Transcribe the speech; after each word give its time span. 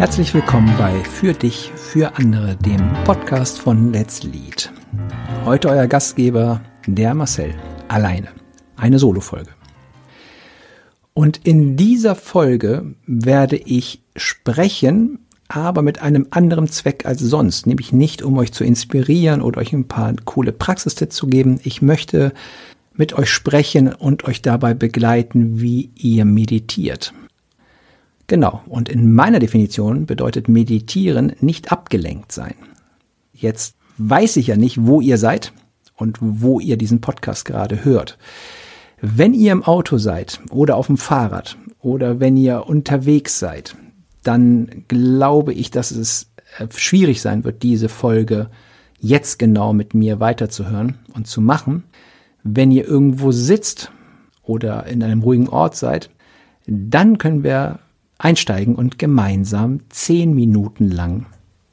Herzlich 0.00 0.32
willkommen 0.32 0.74
bei 0.78 0.98
Für 1.04 1.34
dich, 1.34 1.70
für 1.76 2.16
andere, 2.16 2.56
dem 2.56 2.80
Podcast 3.04 3.58
von 3.58 3.92
Let's 3.92 4.22
Lead. 4.22 4.72
Heute 5.44 5.68
euer 5.68 5.86
Gastgeber, 5.86 6.62
der 6.86 7.12
Marcel, 7.12 7.54
alleine. 7.86 8.28
Eine 8.76 8.98
Solo-Folge. 8.98 9.50
Und 11.12 11.46
in 11.46 11.76
dieser 11.76 12.14
Folge 12.14 12.94
werde 13.06 13.56
ich 13.56 14.00
sprechen, 14.16 15.18
aber 15.48 15.82
mit 15.82 16.00
einem 16.00 16.28
anderen 16.30 16.68
Zweck 16.68 17.04
als 17.04 17.20
sonst, 17.20 17.66
nämlich 17.66 17.92
nicht 17.92 18.22
um 18.22 18.38
euch 18.38 18.52
zu 18.54 18.64
inspirieren 18.64 19.42
oder 19.42 19.60
euch 19.60 19.74
ein 19.74 19.86
paar 19.86 20.14
coole 20.24 20.52
Praxistipps 20.52 21.14
zu 21.14 21.26
geben. 21.26 21.60
Ich 21.62 21.82
möchte 21.82 22.32
mit 22.94 23.12
euch 23.18 23.28
sprechen 23.28 23.92
und 23.92 24.24
euch 24.24 24.40
dabei 24.40 24.72
begleiten, 24.72 25.60
wie 25.60 25.90
ihr 25.94 26.24
meditiert. 26.24 27.12
Genau, 28.30 28.62
und 28.68 28.88
in 28.88 29.12
meiner 29.12 29.40
Definition 29.40 30.06
bedeutet 30.06 30.48
meditieren 30.48 31.32
nicht 31.40 31.72
abgelenkt 31.72 32.30
sein. 32.30 32.54
Jetzt 33.32 33.74
weiß 33.98 34.36
ich 34.36 34.46
ja 34.46 34.56
nicht, 34.56 34.86
wo 34.86 35.00
ihr 35.00 35.18
seid 35.18 35.52
und 35.96 36.16
wo 36.20 36.60
ihr 36.60 36.76
diesen 36.76 37.00
Podcast 37.00 37.44
gerade 37.44 37.84
hört. 37.84 38.18
Wenn 39.00 39.34
ihr 39.34 39.50
im 39.50 39.64
Auto 39.64 39.98
seid 39.98 40.38
oder 40.52 40.76
auf 40.76 40.86
dem 40.86 40.96
Fahrrad 40.96 41.56
oder 41.80 42.20
wenn 42.20 42.36
ihr 42.36 42.68
unterwegs 42.68 43.40
seid, 43.40 43.74
dann 44.22 44.84
glaube 44.86 45.52
ich, 45.52 45.72
dass 45.72 45.90
es 45.90 46.30
äh, 46.60 46.68
schwierig 46.72 47.22
sein 47.22 47.42
wird, 47.42 47.64
diese 47.64 47.88
Folge 47.88 48.48
jetzt 49.00 49.40
genau 49.40 49.72
mit 49.72 49.92
mir 49.92 50.20
weiterzuhören 50.20 51.00
und 51.14 51.26
zu 51.26 51.40
machen. 51.40 51.82
Wenn 52.44 52.70
ihr 52.70 52.86
irgendwo 52.86 53.32
sitzt 53.32 53.90
oder 54.44 54.86
in 54.86 55.02
einem 55.02 55.22
ruhigen 55.22 55.48
Ort 55.48 55.74
seid, 55.74 56.10
dann 56.68 57.18
können 57.18 57.42
wir 57.42 57.80
einsteigen 58.20 58.74
und 58.74 58.98
gemeinsam 58.98 59.80
zehn 59.88 60.34
Minuten 60.34 60.90
lang 60.90 61.26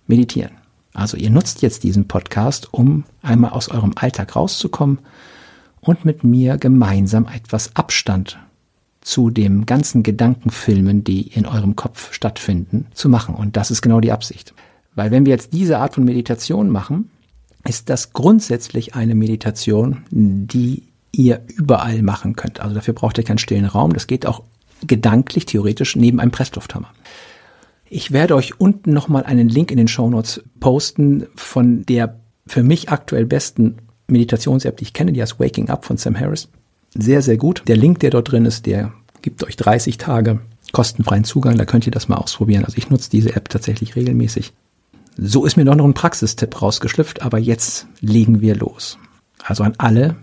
meditieren. 0.08 0.52
Also 0.94 1.18
ihr 1.18 1.30
nutzt 1.30 1.62
jetzt 1.62 1.84
diesen 1.84 2.08
Podcast, 2.08 2.74
um 2.74 3.04
einmal 3.22 3.52
aus 3.52 3.70
eurem 3.70 3.92
Alltag 3.96 4.36
rauszukommen 4.36 5.00
und 5.82 6.06
mit 6.06 6.24
mir 6.24 6.58
gemeinsam 6.58 7.28
etwas 7.28 7.76
Abstand 7.76 8.40
zu 9.02 9.30
dem 9.30 9.66
ganzen 9.66 10.04
Gedankenfilmen, 10.04 11.04
die 11.04 11.28
in 11.28 11.46
eurem 11.46 11.76
Kopf 11.76 12.14
stattfinden, 12.14 12.88
zu 12.94 13.10
machen. 13.10 13.36
Und 13.36 13.56
das 13.56 13.70
ist 13.70 13.82
genau 13.82 14.00
die 14.00 14.12
Absicht. 14.12 14.54
Weil 14.96 15.12
wenn 15.12 15.26
wir 15.26 15.34
jetzt 15.34 15.54
diese 15.54 15.78
Art 15.78 15.94
von 15.94 16.04
Meditation 16.04 16.70
machen, 16.70 17.12
ist 17.64 17.90
das 17.90 18.14
grundsätzlich 18.14 18.96
eine 18.96 19.16
Meditation, 19.16 20.04
die 20.10 20.84
ihr 21.12 21.42
überall 21.56 22.02
machen 22.02 22.36
könnt. 22.36 22.60
Also 22.60 22.74
dafür 22.74 22.94
braucht 22.94 23.18
ihr 23.18 23.24
keinen 23.24 23.38
stillen 23.38 23.66
Raum. 23.66 23.94
Das 23.94 24.08
geht 24.08 24.26
auch 24.26 24.44
gedanklich, 24.86 25.46
theoretisch 25.46 25.96
neben 25.96 26.20
einem 26.20 26.32
Presslufthammer. 26.32 26.92
Ich 27.90 28.12
werde 28.12 28.36
euch 28.36 28.60
unten 28.60 28.92
nochmal 28.94 29.24
einen 29.24 29.50
Link 29.50 29.72
in 29.72 29.78
den 29.78 29.88
Show 29.88 30.10
Notes 30.10 30.44
posten 30.60 31.26
von 31.36 31.86
der 31.86 32.20
für 32.46 32.64
mich 32.64 32.90
aktuell 32.90 33.26
besten 33.26 33.78
Meditations-App, 34.08 34.78
die 34.78 34.84
ich 34.84 34.94
kenne, 34.94 35.14
die 35.14 35.22
heißt 35.22 35.40
Waking 35.40 35.70
Up 35.70 35.86
von 35.86 35.98
Sam 35.98 36.18
Harris. 36.18 36.50
Sehr, 36.94 37.22
sehr 37.22 37.38
gut. 37.38 37.64
Der 37.68 37.78
Link, 37.78 38.00
der 38.00 38.10
dort 38.10 38.32
drin 38.32 38.46
ist, 38.46 38.66
der 38.66 38.94
gibt 39.22 39.44
euch 39.44 39.58
30 39.58 39.98
Tage 39.98 40.40
kostenfreien 40.72 41.24
Zugang. 41.24 41.58
Da 41.58 41.66
könnt 41.66 41.86
ihr 41.86 41.92
das 41.92 42.08
mal 42.08 42.18
ausprobieren. 42.18 42.66
Also 42.66 42.78
ich 42.78 42.90
nutze 42.90 43.10
diese 43.10 43.36
App 43.36 43.50
tatsächlich 43.50 43.96
regelmäßig. 43.96 44.54
So 45.18 45.46
ist 45.46 45.58
mir 45.58 45.66
doch 45.66 45.76
noch 45.76 45.86
ein 45.86 45.94
Praxistipp 45.94 46.62
rausgeschlüpft, 46.62 47.22
aber 47.22 47.40
jetzt 47.40 47.88
legen 48.02 48.42
wir 48.42 48.56
los. 48.56 48.98
Also 49.44 49.64
an 49.64 49.74
alle, 49.78 50.16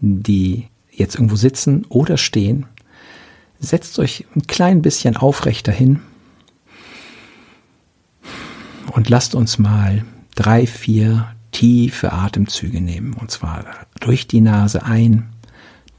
die 0.00 0.68
jetzt 0.90 1.14
irgendwo 1.14 1.36
sitzen 1.36 1.84
oder 1.88 2.16
stehen 2.16 2.66
Setzt 3.60 3.98
euch 3.98 4.26
ein 4.36 4.46
klein 4.46 4.82
bisschen 4.82 5.16
aufrechter 5.16 5.72
hin 5.72 6.00
und 8.92 9.08
lasst 9.08 9.34
uns 9.34 9.58
mal 9.58 10.04
drei, 10.34 10.66
vier 10.66 11.34
tiefe 11.52 12.12
Atemzüge 12.12 12.80
nehmen. 12.80 13.14
Und 13.14 13.30
zwar 13.30 13.64
durch 14.00 14.26
die 14.26 14.40
Nase 14.40 14.84
ein, 14.84 15.28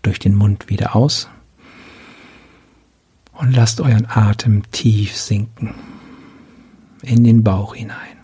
durch 0.02 0.20
den 0.20 0.36
Mund 0.36 0.70
wieder 0.70 0.96
aus. 0.96 1.30
Und 3.34 3.56
lasst 3.56 3.82
euren 3.82 4.06
Atem 4.10 4.70
tief 4.72 5.16
sinken 5.16 5.74
in 7.02 7.24
den 7.24 7.44
Bauch 7.44 7.76
hinein. 7.76 8.19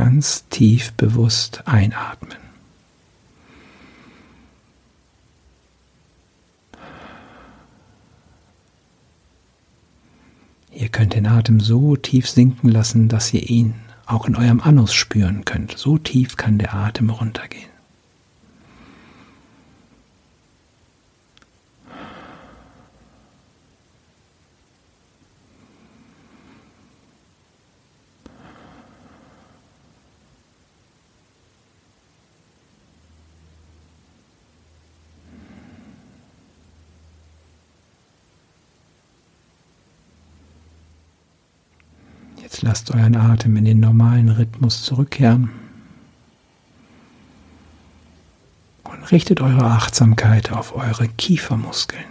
Ganz 0.00 0.48
tief 0.48 0.94
bewusst 0.94 1.62
einatmen. 1.66 2.38
Ihr 10.72 10.88
könnt 10.88 11.12
den 11.12 11.26
Atem 11.26 11.60
so 11.60 11.96
tief 11.96 12.30
sinken 12.30 12.70
lassen, 12.70 13.08
dass 13.08 13.34
ihr 13.34 13.50
ihn 13.50 13.74
auch 14.06 14.24
in 14.26 14.36
eurem 14.36 14.62
Anus 14.62 14.94
spüren 14.94 15.44
könnt. 15.44 15.76
So 15.76 15.98
tief 15.98 16.38
kann 16.38 16.56
der 16.56 16.72
Atem 16.72 17.10
runtergehen. 17.10 17.69
Jetzt 42.50 42.62
lasst 42.62 42.90
euren 42.90 43.14
Atem 43.14 43.56
in 43.56 43.64
den 43.64 43.78
normalen 43.78 44.28
Rhythmus 44.28 44.82
zurückkehren 44.82 45.50
und 48.82 49.12
richtet 49.12 49.40
eure 49.40 49.66
Achtsamkeit 49.66 50.50
auf 50.50 50.74
eure 50.74 51.06
Kiefermuskeln. 51.06 52.02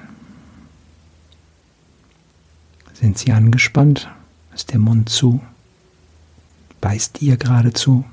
Sind 2.94 3.18
sie 3.18 3.34
angespannt? 3.34 4.08
Ist 4.56 4.72
der 4.72 4.80
Mund 4.80 5.10
zu? 5.10 5.42
Beißt 6.80 7.22
ihr 7.22 7.36
geradezu? 7.36 8.06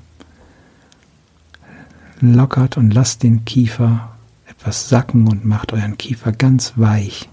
Lockert 2.19 2.75
und 2.75 2.91
lasst 2.91 3.23
den 3.23 3.45
Kiefer 3.45 4.17
etwas 4.47 4.89
sacken 4.89 5.29
und 5.29 5.45
macht 5.45 5.71
euren 5.71 5.97
Kiefer 5.97 6.33
ganz 6.33 6.73
weich. 6.75 7.29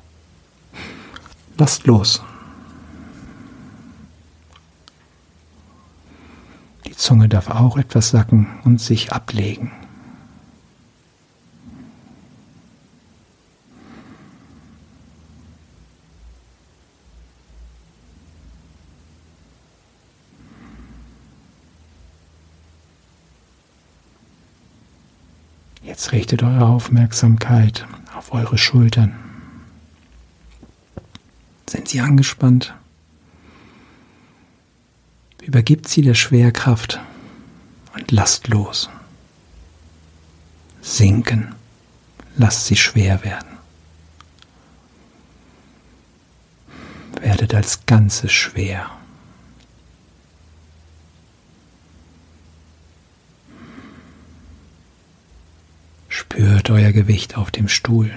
Lasst 1.59 1.85
los. 1.89 2.23
Die 6.95 6.99
Zunge 7.01 7.29
darf 7.29 7.51
auch 7.51 7.77
etwas 7.77 8.11
sacken 8.11 8.47
und 8.63 8.81
sich 8.81 9.13
ablegen. 9.13 9.73
Jetzt 25.83 26.13
richtet 26.13 26.45
eure 26.45 26.67
Aufmerksamkeit 26.67 27.89
auf 28.17 28.33
eure 28.33 28.57
Schultern. 28.57 29.17
Sind 31.69 31.89
sie 31.89 32.01
angespannt? 32.01 32.73
Übergibt 35.45 35.89
sie 35.89 36.01
der 36.01 36.15
Schwerkraft 36.15 37.01
und 37.93 38.11
lasst 38.11 38.49
los. 38.49 38.89
Sinken, 40.81 41.55
lasst 42.37 42.65
sie 42.65 42.77
schwer 42.77 43.23
werden. 43.25 43.59
Werdet 47.21 47.55
als 47.55 47.85
Ganzes 47.85 48.33
schwer. 48.33 48.91
Spürt 56.09 56.71
euer 56.71 56.93
Gewicht 56.93 57.37
auf 57.37 57.51
dem 57.51 57.69
Stuhl 57.69 58.11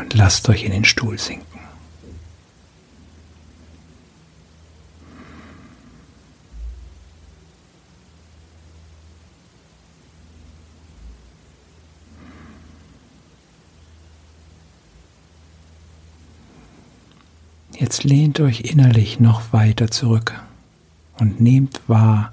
und 0.00 0.14
lasst 0.14 0.48
euch 0.48 0.64
in 0.64 0.72
den 0.72 0.84
Stuhl 0.84 1.16
sinken. 1.16 1.57
Jetzt 17.78 18.02
lehnt 18.02 18.40
euch 18.40 18.62
innerlich 18.62 19.20
noch 19.20 19.52
weiter 19.52 19.88
zurück 19.88 20.34
und 21.20 21.40
nehmt 21.40 21.80
wahr, 21.86 22.32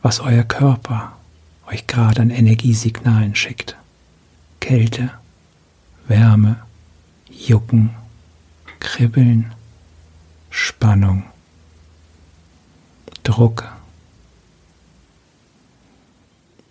was 0.00 0.20
euer 0.20 0.44
Körper 0.44 1.12
euch 1.66 1.86
gerade 1.86 2.22
an 2.22 2.30
Energiesignalen 2.30 3.34
schickt. 3.34 3.76
Kälte, 4.60 5.10
Wärme, 6.06 6.56
Jucken, 7.28 7.90
Kribbeln, 8.80 9.52
Spannung, 10.48 11.24
Druck. 13.24 13.70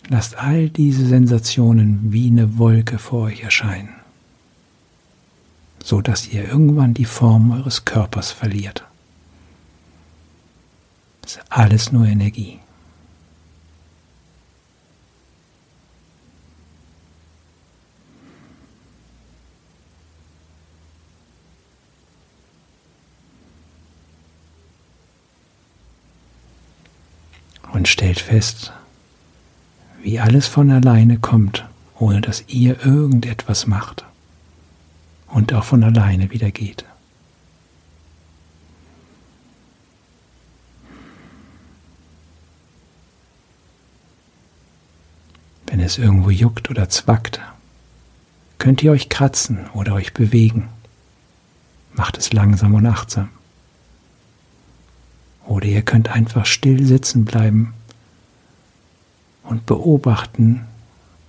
Lasst 0.10 0.40
all 0.40 0.70
diese 0.70 1.06
Sensationen 1.06 2.12
wie 2.12 2.32
eine 2.32 2.58
Wolke 2.58 2.98
vor 2.98 3.26
euch 3.26 3.42
erscheinen, 3.42 3.94
so 5.88 6.02
dass 6.02 6.28
ihr 6.28 6.46
irgendwann 6.46 6.94
die 6.94 7.06
Form 7.06 7.50
eures 7.52 7.86
Körpers 7.86 8.34
verliert. 8.34 8.84
Das 11.22 11.38
ist 11.38 11.42
alles 11.48 11.94
nur 11.94 12.06
Energie. 12.06 12.60
und 27.74 27.88
stellt 27.88 28.20
fest, 28.20 28.74
wie 30.02 30.20
alles 30.20 30.48
von 30.48 30.72
alleine 30.72 31.20
kommt, 31.20 31.68
ohne 32.00 32.22
dass 32.22 32.44
ihr 32.48 32.84
irgendetwas 32.84 33.68
macht 33.68 34.07
und 35.28 35.54
auch 35.54 35.64
von 35.64 35.84
alleine 35.84 36.32
wieder 36.32 36.52
geht. 36.52 36.86
Wenn 45.68 45.80
es 45.80 45.98
irgendwo 45.98 46.30
juckt 46.30 46.70
oder 46.70 46.90
zwackt, 46.90 47.40
könnt 48.58 48.82
ihr 48.82 48.92
euch 48.92 49.10
kratzen 49.10 49.68
oder 49.74 49.94
euch 49.94 50.14
bewegen. 50.14 50.70
Macht 51.94 52.18
es 52.18 52.34
langsam 52.34 52.74
und 52.74 52.86
achtsam. 52.86 53.30
Oder 55.46 55.66
ihr 55.66 55.82
könnt 55.82 56.10
einfach 56.10 56.46
still 56.46 56.86
sitzen 56.86 57.26
bleiben 57.26 57.74
und 59.44 59.66
beobachten, 59.66 60.66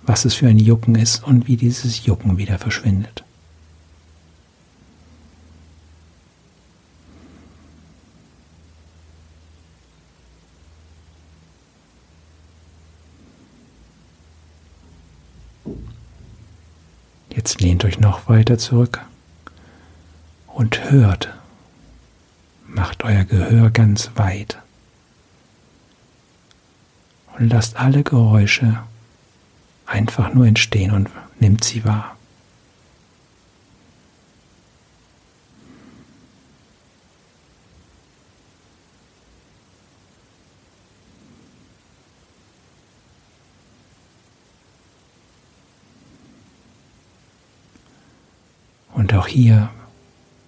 was 0.03 0.25
es 0.25 0.33
für 0.33 0.47
ein 0.47 0.59
Jucken 0.59 0.95
ist 0.95 1.23
und 1.23 1.47
wie 1.47 1.57
dieses 1.57 2.05
Jucken 2.05 2.37
wieder 2.37 2.57
verschwindet. 2.57 3.23
Jetzt 17.39 17.61
lehnt 17.61 17.85
euch 17.85 18.01
noch 18.01 18.27
weiter 18.27 18.57
zurück 18.57 18.99
und 20.47 20.91
hört, 20.91 21.33
macht 22.67 23.05
euer 23.05 23.23
Gehör 23.23 23.69
ganz 23.69 24.11
weit 24.15 24.57
und 27.37 27.47
lasst 27.47 27.77
alle 27.77 28.03
Geräusche 28.03 28.83
einfach 29.85 30.33
nur 30.33 30.47
entstehen 30.47 30.91
und 30.91 31.09
nimmt 31.39 31.63
sie 31.63 31.85
wahr. 31.85 32.17
Und 49.09 49.17
auch 49.17 49.27
hier 49.27 49.71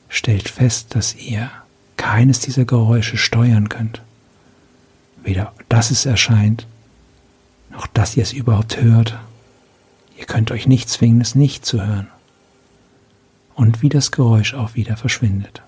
stellt 0.08 0.48
fest, 0.48 0.94
dass 0.94 1.16
ihr 1.16 1.50
keines 1.98 2.42
dieser 2.42 2.64
Geräusche 2.64 3.18
steuern 3.18 3.70
könnt. 3.70 4.04
Weder 5.24 5.52
dass 5.68 5.90
es 5.90 6.06
erscheint, 6.06 6.68
noch 7.72 7.88
dass 7.88 8.16
ihr 8.16 8.22
es 8.22 8.34
überhaupt 8.34 8.80
hört. 8.80 9.18
Ihr 10.16 10.26
könnt 10.26 10.52
euch 10.52 10.68
nicht 10.68 10.90
zwingen, 10.90 11.22
es 11.22 11.34
nicht 11.34 11.66
zu 11.66 11.84
hören. 11.84 12.08
Und 13.56 13.82
wie 13.82 13.90
das 13.90 14.12
Geräusch 14.12 14.54
auch 14.54 14.76
wieder 14.76 14.96
verschwindet. 14.96 15.64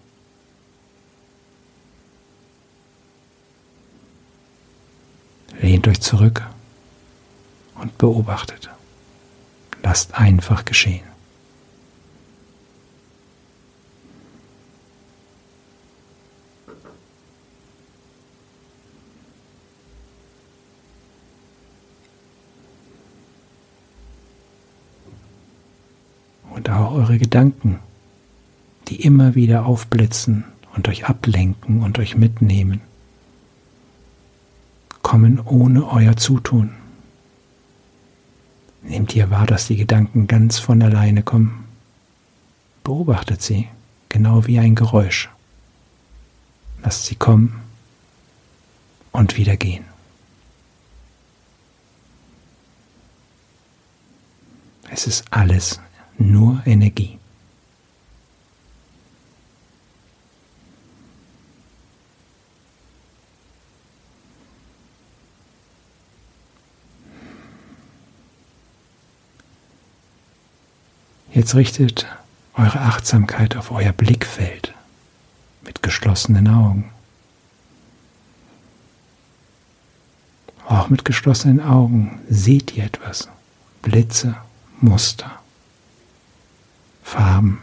Lehnt 5.59 5.87
euch 5.87 6.01
zurück 6.01 6.45
und 7.73 7.97
beobachtet. 7.97 8.69
Lasst 9.81 10.13
einfach 10.13 10.63
geschehen. 10.63 11.12
Und 26.55 26.69
auch 26.69 26.93
eure 26.93 27.17
Gedanken, 27.17 27.79
die 28.87 29.01
immer 29.01 29.35
wieder 29.35 29.65
aufblitzen 29.65 30.45
und 30.75 30.87
euch 30.87 31.05
ablenken 31.05 31.81
und 31.81 31.99
euch 31.99 32.15
mitnehmen, 32.15 32.81
kommen 35.01 35.39
ohne 35.39 35.87
euer 35.89 36.15
Zutun. 36.15 36.71
Nehmt 38.83 39.15
ihr 39.15 39.29
wahr, 39.29 39.45
dass 39.45 39.67
die 39.67 39.77
Gedanken 39.77 40.27
ganz 40.27 40.59
von 40.59 40.81
alleine 40.81 41.23
kommen? 41.23 41.65
Beobachtet 42.83 43.41
sie, 43.41 43.67
genau 44.09 44.45
wie 44.45 44.59
ein 44.59 44.75
Geräusch. 44.75 45.29
Lasst 46.83 47.05
sie 47.05 47.15
kommen 47.15 47.61
und 49.11 49.37
wieder 49.37 49.55
gehen. 49.55 49.85
Es 54.89 55.07
ist 55.07 55.25
alles 55.31 55.79
nur 56.17 56.61
Energie. 56.65 57.17
Jetzt 71.33 71.55
richtet 71.55 72.05
eure 72.53 72.79
Achtsamkeit 72.81 73.57
auf 73.57 73.71
euer 73.71 73.91
Blickfeld 73.91 74.73
mit 75.63 75.81
geschlossenen 75.81 76.47
Augen. 76.47 76.91
Auch 80.67 80.89
mit 80.89 81.05
geschlossenen 81.05 81.59
Augen 81.59 82.19
seht 82.29 82.75
ihr 82.77 82.83
etwas, 82.83 83.29
Blitze, 83.81 84.35
Muster. 84.79 85.42
Farben. 87.13 87.59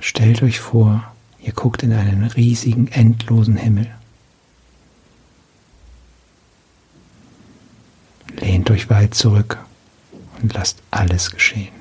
Stellt 0.00 0.42
euch 0.42 0.60
vor, 0.60 1.14
ihr 1.40 1.54
guckt 1.54 1.82
in 1.82 1.94
einen 1.94 2.24
riesigen, 2.24 2.88
endlosen 2.88 3.56
Himmel. 3.56 3.90
Lehnt 8.36 8.70
euch 8.70 8.90
weit 8.90 9.14
zurück 9.14 9.64
und 10.42 10.52
lasst 10.52 10.82
alles 10.90 11.30
geschehen. 11.30 11.72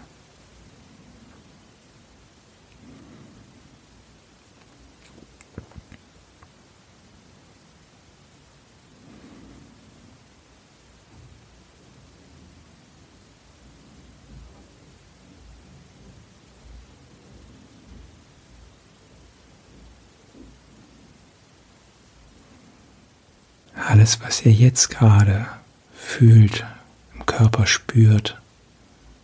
Alles, 23.88 24.22
was 24.22 24.46
ihr 24.46 24.52
jetzt 24.52 24.90
gerade 24.90 25.48
fühlt, 25.96 26.66
im 27.14 27.26
Körper 27.26 27.66
spürt, 27.68 28.40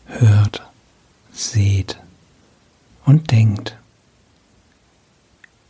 hört, 0.05 0.67
seht 1.31 1.99
und 3.05 3.31
denkt, 3.31 3.75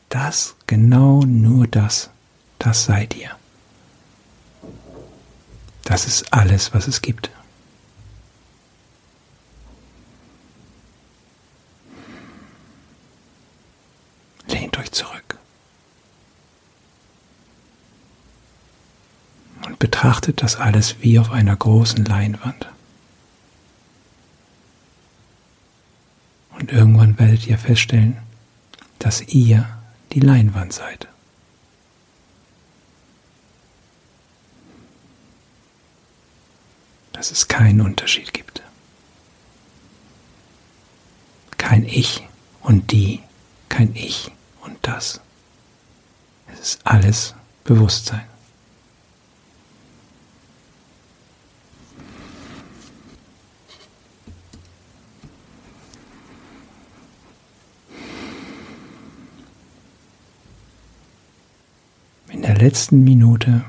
das, 0.09 0.55
genau 0.65 1.21
nur 1.21 1.67
das, 1.67 2.09
das 2.57 2.85
seid 2.85 3.15
ihr. 3.15 3.31
Das 5.83 6.05
ist 6.05 6.33
alles, 6.33 6.73
was 6.73 6.87
es 6.87 7.01
gibt. 7.01 7.29
Lehnt 14.47 14.77
euch 14.79 14.91
zurück 14.91 15.28
betrachtet 19.79 20.43
das 20.43 20.57
alles 20.57 20.97
wie 20.99 21.17
auf 21.17 21.31
einer 21.31 21.55
großen 21.55 22.03
Leinwand. 22.03 22.67
Und 26.51 26.71
irgendwann 26.73 27.17
werdet 27.17 27.47
ihr 27.47 27.57
feststellen, 27.57 28.17
dass 28.99 29.21
ihr 29.21 29.67
die 30.11 30.19
Leinwand 30.19 30.73
seid. 30.73 31.07
Dass 37.13 37.31
es 37.31 37.47
keinen 37.47 37.79
Unterschied 37.79 38.33
gibt. 38.33 38.61
Kein 41.57 41.85
Ich 41.85 42.27
und 42.61 42.91
die, 42.91 43.21
kein 43.69 43.95
Ich 43.95 44.31
und 44.61 44.77
das. 44.81 45.21
Es 46.51 46.59
ist 46.59 46.79
alles 46.85 47.35
Bewusstsein. 47.63 48.25
Letzten 62.59 63.03
Minute 63.03 63.63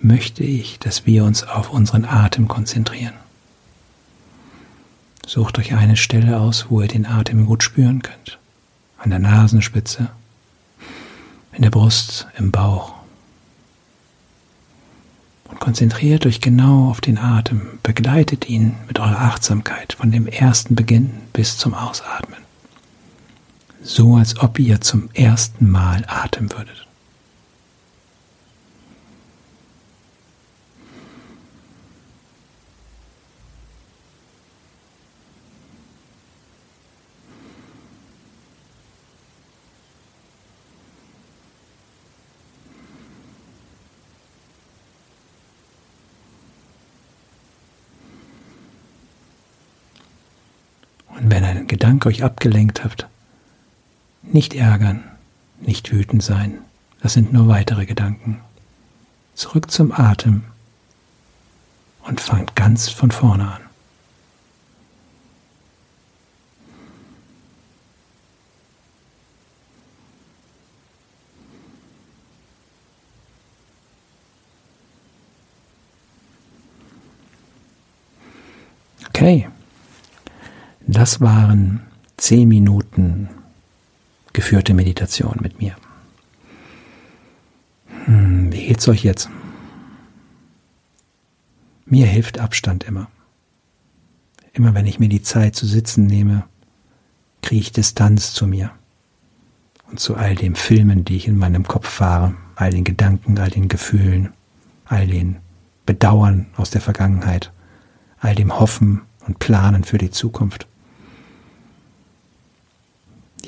möchte 0.00 0.44
ich, 0.44 0.78
dass 0.78 1.06
wir 1.06 1.24
uns 1.24 1.44
auf 1.44 1.70
unseren 1.70 2.04
Atem 2.04 2.46
konzentrieren. 2.46 3.14
Sucht 5.26 5.58
euch 5.58 5.74
eine 5.74 5.96
Stelle 5.96 6.38
aus, 6.38 6.66
wo 6.68 6.80
ihr 6.80 6.88
den 6.88 7.06
Atem 7.06 7.46
gut 7.46 7.62
spüren 7.62 8.02
könnt. 8.02 8.38
An 8.98 9.10
der 9.10 9.18
Nasenspitze, 9.18 10.10
in 11.52 11.62
der 11.62 11.70
Brust, 11.70 12.26
im 12.36 12.50
Bauch. 12.50 12.94
Und 15.48 15.60
konzentriert 15.60 16.26
euch 16.26 16.40
genau 16.40 16.90
auf 16.90 17.00
den 17.00 17.18
Atem, 17.18 17.78
begleitet 17.82 18.48
ihn 18.48 18.74
mit 18.86 18.98
eurer 18.98 19.20
Achtsamkeit 19.20 19.94
von 19.94 20.10
dem 20.10 20.26
ersten 20.26 20.74
Beginn 20.74 21.10
bis 21.32 21.56
zum 21.56 21.74
Ausatmen. 21.74 22.40
So 23.82 24.16
als 24.16 24.38
ob 24.38 24.58
ihr 24.58 24.80
zum 24.80 25.08
ersten 25.14 25.70
Mal 25.70 26.04
atmen 26.08 26.50
würdet. 26.52 26.88
Und 51.18 51.27
wenn 51.38 51.44
ein 51.44 51.68
Gedanke 51.68 52.08
euch 52.08 52.24
abgelenkt 52.24 52.82
habt, 52.82 53.06
nicht 54.24 54.54
ärgern, 54.54 55.04
nicht 55.60 55.92
wütend 55.92 56.20
sein, 56.20 56.58
das 57.00 57.12
sind 57.12 57.32
nur 57.32 57.46
weitere 57.46 57.86
Gedanken. 57.86 58.40
Zurück 59.36 59.70
zum 59.70 59.92
Atem 59.92 60.42
und 62.02 62.20
fangt 62.20 62.56
ganz 62.56 62.88
von 62.88 63.12
vorne 63.12 63.52
an. 63.52 63.60
Okay. 79.06 79.48
Das 80.90 81.20
waren 81.20 81.82
zehn 82.16 82.48
Minuten 82.48 83.28
geführte 84.32 84.72
Meditation 84.72 85.36
mit 85.42 85.60
mir. 85.60 85.76
Hm, 88.06 88.50
wie 88.50 88.68
geht's 88.68 88.88
euch 88.88 89.04
jetzt? 89.04 89.28
Mir 91.84 92.06
hilft 92.06 92.40
Abstand 92.40 92.84
immer. 92.84 93.10
Immer 94.54 94.74
wenn 94.74 94.86
ich 94.86 94.98
mir 94.98 95.10
die 95.10 95.20
Zeit 95.20 95.54
zu 95.54 95.66
sitzen 95.66 96.06
nehme, 96.06 96.44
kriege 97.42 97.60
ich 97.60 97.72
Distanz 97.72 98.32
zu 98.32 98.46
mir 98.46 98.70
und 99.90 100.00
zu 100.00 100.16
all 100.16 100.36
den 100.36 100.54
Filmen, 100.54 101.04
die 101.04 101.16
ich 101.16 101.28
in 101.28 101.36
meinem 101.36 101.68
Kopf 101.68 101.86
fahre, 101.86 102.34
all 102.56 102.70
den 102.70 102.84
Gedanken, 102.84 103.38
all 103.38 103.50
den 103.50 103.68
Gefühlen, 103.68 104.32
all 104.86 105.06
den 105.06 105.36
Bedauern 105.84 106.46
aus 106.56 106.70
der 106.70 106.80
Vergangenheit, 106.80 107.52
all 108.20 108.34
dem 108.34 108.58
Hoffen 108.58 109.02
und 109.26 109.38
Planen 109.38 109.84
für 109.84 109.98
die 109.98 110.10
Zukunft. 110.10 110.67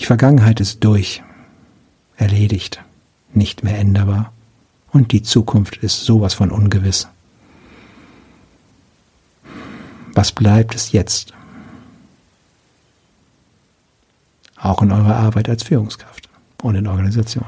Die 0.01 0.07
Vergangenheit 0.07 0.61
ist 0.61 0.83
durch, 0.83 1.23
erledigt, 2.17 2.83
nicht 3.35 3.63
mehr 3.63 3.79
änderbar 3.79 4.33
und 4.93 5.13
die 5.13 5.23
Zukunft 5.23 5.77
ist 5.77 6.05
sowas 6.05 6.33
von 6.33 6.51
ungewiss. 6.51 7.07
Was 10.15 10.33
bleibt 10.33 10.75
es 10.75 10.93
jetzt? 10.93 11.35
Auch 14.57 14.81
in 14.81 14.91
eurer 14.91 15.17
Arbeit 15.17 15.51
als 15.51 15.65
Führungskraft 15.65 16.31
und 16.63 16.77
in 16.77 16.87
Organisation. 16.87 17.47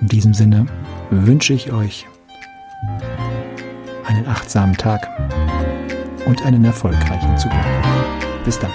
In 0.00 0.08
diesem 0.08 0.34
Sinne 0.34 0.66
wünsche 1.10 1.54
ich 1.54 1.72
euch 1.72 2.06
einen 4.06 4.26
achtsamen 4.26 4.76
Tag 4.76 5.08
und 6.26 6.42
einen 6.42 6.66
erfolgreichen 6.66 7.36
Zugang. 7.38 7.64
Bis 8.44 8.58
dann. 8.58 8.72